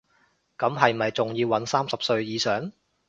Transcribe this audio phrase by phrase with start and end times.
[0.57, 2.71] 咁係咪仲要搵三十歲以上